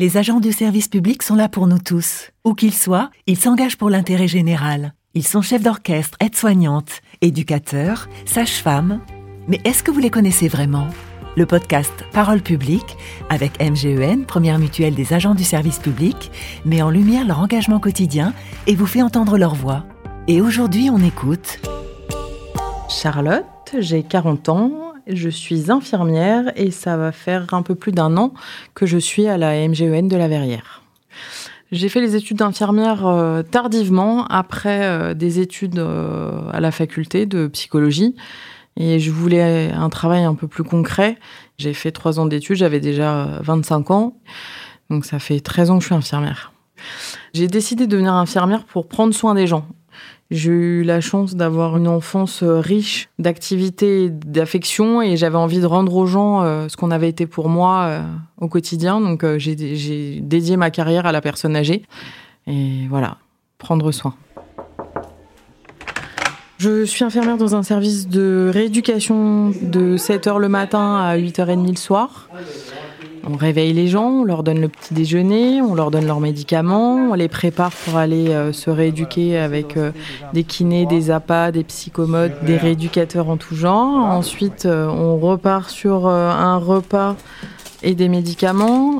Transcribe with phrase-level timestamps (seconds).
[0.00, 2.30] Les agents du service public sont là pour nous tous.
[2.46, 4.94] Où qu'ils soient, ils s'engagent pour l'intérêt général.
[5.12, 9.02] Ils sont chefs d'orchestre, aides-soignantes, éducateurs, sages-femmes.
[9.46, 10.88] Mais est-ce que vous les connaissez vraiment?
[11.36, 12.96] Le podcast Parole publique,
[13.28, 16.30] avec MGEN, première mutuelle des agents du service public,
[16.64, 18.32] met en lumière leur engagement quotidien
[18.66, 19.84] et vous fait entendre leur voix.
[20.28, 21.60] Et aujourd'hui, on écoute
[22.88, 23.44] Charlotte,
[23.78, 28.32] j'ai 40 ans je suis infirmière et ça va faire un peu plus d'un an
[28.74, 30.82] que je suis à la MGEN de la Verrière.
[31.72, 37.26] J'ai fait les études d'infirmière euh, tardivement, après euh, des études euh, à la faculté
[37.26, 38.16] de psychologie.
[38.76, 41.18] Et je voulais un travail un peu plus concret.
[41.58, 44.16] J'ai fait trois ans d'études, j'avais déjà 25 ans.
[44.88, 46.52] Donc ça fait 13 ans que je suis infirmière.
[47.34, 49.66] J'ai décidé de devenir infirmière pour prendre soin des gens.
[50.30, 55.60] J'ai eu la chance d'avoir une enfance euh, riche d'activités et d'affection et j'avais envie
[55.60, 58.02] de rendre aux gens euh, ce qu'on avait été pour moi euh,
[58.40, 59.00] au quotidien.
[59.00, 61.82] Donc j'ai dédié ma carrière à la personne âgée.
[62.46, 63.16] Et voilà,
[63.58, 64.14] prendre soin.
[66.58, 71.76] Je suis infirmière dans un service de rééducation de 7h le matin à 8h30 le
[71.76, 72.28] soir.
[73.28, 77.10] On réveille les gens, on leur donne le petit déjeuner, on leur donne leurs médicaments,
[77.10, 79.92] on les prépare pour aller euh, se rééduquer avec euh,
[80.32, 84.04] des kinés, des appâts, des psychomodes, des rééducateurs en tout genre.
[84.04, 87.16] Ensuite, euh, on repart sur un repas
[87.82, 88.98] et des médicaments,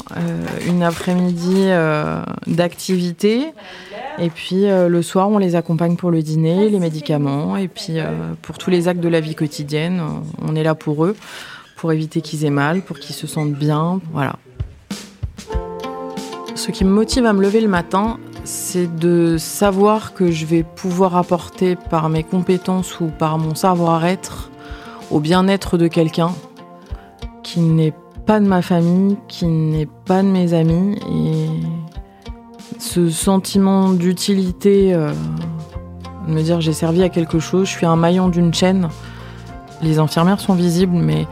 [0.66, 1.68] une après-midi
[2.46, 3.52] d'activité.
[4.18, 7.58] Et puis le soir, on les accompagne pour le dîner, les médicaments.
[7.58, 7.98] Et puis
[8.40, 10.02] pour tous les actes de la vie quotidienne,
[10.40, 11.14] on est là pour eux
[11.80, 14.36] pour éviter qu'ils aient mal, pour qu'ils se sentent bien, voilà.
[16.54, 20.62] Ce qui me motive à me lever le matin, c'est de savoir que je vais
[20.62, 24.50] pouvoir apporter par mes compétences ou par mon savoir-être
[25.10, 26.32] au bien-être de quelqu'un
[27.42, 27.94] qui n'est
[28.26, 30.98] pas de ma famille, qui n'est pas de mes amis.
[31.10, 31.46] Et
[32.78, 35.12] ce sentiment d'utilité, euh,
[36.28, 38.90] de me dire j'ai servi à quelque chose, je suis un maillon d'une chaîne.
[39.80, 41.26] Les infirmières sont visibles, mais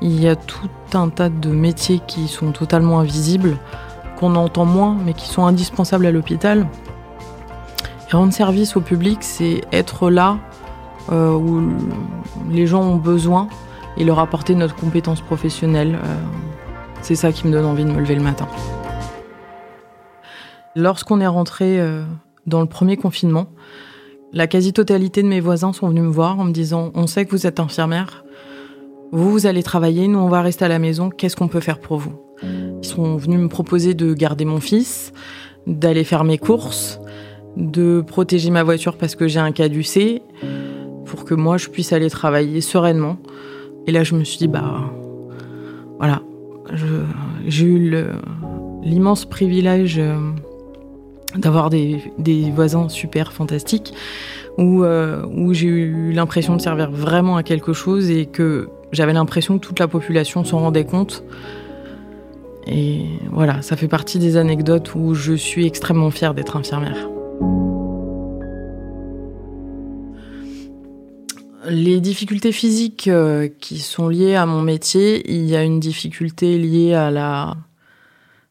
[0.00, 3.56] il y a tout un tas de métiers qui sont totalement invisibles,
[4.18, 6.66] qu'on entend moins, mais qui sont indispensables à l'hôpital.
[8.10, 10.38] Rendre service au public, c'est être là
[11.10, 11.62] euh, où
[12.50, 13.48] les gens ont besoin
[13.96, 15.98] et leur apporter notre compétence professionnelle.
[16.02, 16.16] Euh,
[17.02, 18.48] c'est ça qui me donne envie de me lever le matin.
[20.74, 22.04] Lorsqu'on est rentré euh,
[22.46, 23.46] dans le premier confinement,
[24.32, 27.30] la quasi-totalité de mes voisins sont venus me voir en me disant On sait que
[27.30, 28.24] vous êtes infirmière,
[29.12, 31.80] vous, vous allez travailler, nous, on va rester à la maison, qu'est-ce qu'on peut faire
[31.80, 32.12] pour vous?
[32.42, 35.12] Ils sont venus me proposer de garder mon fils,
[35.66, 37.00] d'aller faire mes courses,
[37.56, 40.22] de protéger ma voiture parce que j'ai un caducé,
[41.06, 43.16] pour que moi, je puisse aller travailler sereinement.
[43.86, 44.92] Et là, je me suis dit, bah,
[45.98, 46.22] voilà,
[47.46, 47.92] j'ai eu
[48.82, 50.16] l'immense privilège euh,
[51.36, 52.02] d'avoir des,
[52.54, 53.94] voisins super fantastiques
[54.58, 59.12] où, euh, où j'ai eu l'impression de servir vraiment à quelque chose et que j'avais
[59.12, 61.24] l'impression que toute la population s'en rendait compte.
[62.66, 67.08] Et voilà, ça fait partie des anecdotes où je suis extrêmement fière d'être infirmière.
[71.70, 76.56] Les difficultés physiques euh, qui sont liées à mon métier, il y a une difficulté
[76.56, 77.56] liée à la,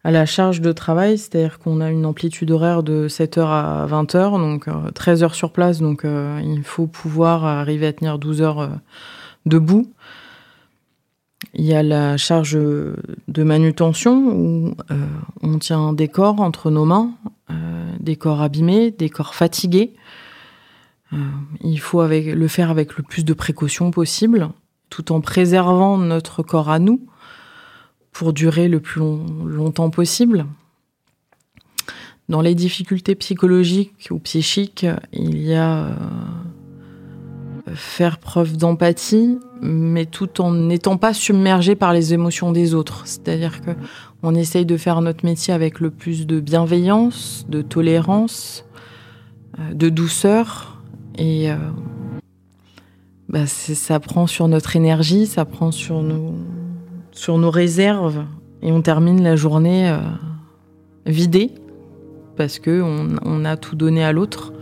[0.04, 4.40] à la charge de travail, c'est-à-dire qu'on a une amplitude horaire de 7h à 20h,
[4.40, 8.42] donc 13 euh, heures sur place, donc euh, il faut pouvoir arriver à tenir 12
[8.42, 8.70] heures
[9.48, 9.88] debout.
[11.60, 15.08] Il y a la charge de manutention où euh,
[15.42, 17.16] on tient des corps entre nos mains,
[17.50, 19.96] euh, des corps abîmés, des corps fatigués.
[21.14, 21.18] Euh,
[21.62, 24.50] il faut le faire avec le plus de précautions possible,
[24.92, 27.02] tout en préservant notre corps à nous
[28.12, 30.46] pour durer le plus longtemps possible.
[32.30, 35.90] Dans les difficultés psychologiques ou psychiques, il y a
[37.76, 43.02] faire preuve d'empathie, mais tout en n'étant pas submergé par les émotions des autres.
[43.06, 43.72] C'est-à-dire que
[44.24, 48.66] on essaye de faire notre métier avec le plus de bienveillance, de tolérance,
[49.60, 50.82] euh, de douceur,
[51.18, 51.56] et euh,
[53.30, 56.34] bah, ça prend sur notre énergie, ça prend sur nos,
[57.12, 58.26] sur nos réserves,
[58.62, 60.00] et on termine la journée euh,
[61.06, 61.52] vidée
[62.36, 62.84] parce que
[63.26, 64.54] on a tout donné à l'autre.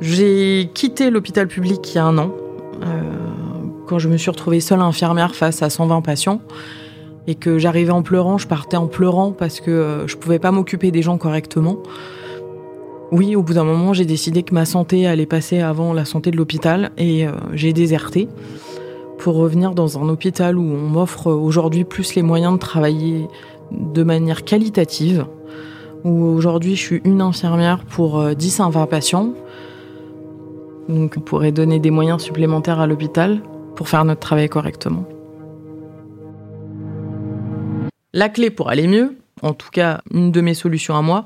[0.00, 2.32] J'ai quitté l'hôpital public il y a un an,
[2.82, 2.86] euh,
[3.86, 6.40] quand je me suis retrouvée seule infirmière face à 120 patients
[7.26, 10.52] et que j'arrivais en pleurant, je partais en pleurant parce que euh, je pouvais pas
[10.52, 11.76] m'occuper des gens correctement.
[13.12, 16.30] Oui, au bout d'un moment, j'ai décidé que ma santé allait passer avant la santé
[16.30, 18.26] de l'hôpital et euh, j'ai déserté
[19.18, 23.28] pour revenir dans un hôpital où on m'offre aujourd'hui plus les moyens de travailler
[23.70, 25.26] de manière qualitative,
[26.04, 29.34] où aujourd'hui je suis une infirmière pour 10 à 20 patients.
[30.88, 33.42] Donc on pourrait donner des moyens supplémentaires à l'hôpital
[33.76, 35.06] pour faire notre travail correctement.
[38.12, 41.24] La clé pour aller mieux, en tout cas une de mes solutions à moi,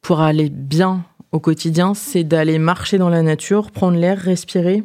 [0.00, 4.82] pour aller bien au quotidien, c'est d'aller marcher dans la nature, prendre l'air, respirer,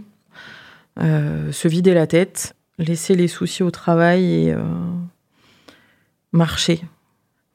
[0.99, 4.61] euh, se vider la tête, laisser les soucis au travail et euh,
[6.31, 6.81] marcher.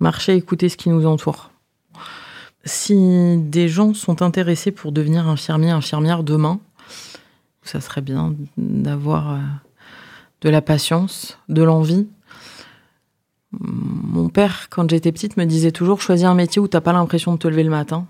[0.01, 1.51] Marcher, écouter ce qui nous entoure.
[2.67, 6.59] Si des gens sont intéressés pour devenir infirmier, infirmière demain,
[7.63, 9.39] ça serait bien d'avoir euh,
[10.41, 12.09] de la patience, de l'envie.
[13.53, 17.33] Mon père, quand j'étais petite, me disait toujours choisis un métier où t'as pas l'impression
[17.33, 18.05] de te lever le matin.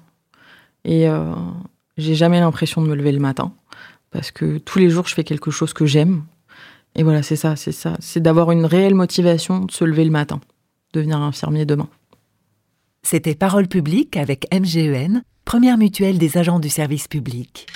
[0.87, 1.35] Et euh,
[1.99, 3.53] j'ai jamais l'impression de me lever le matin
[4.11, 6.25] parce que tous les jours je fais quelque chose que j'aime.
[6.95, 10.11] Et voilà, c'est ça, c'est ça, c'est d'avoir une réelle motivation de se lever le
[10.11, 10.41] matin,
[10.95, 11.89] devenir infirmier demain.
[13.09, 17.69] C'était Parole publique avec MGEN, première mutuelle des agents du service public.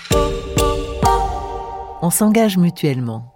[2.03, 3.33] On s'engage mutuellement.